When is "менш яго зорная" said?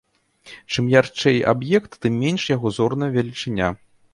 2.25-3.11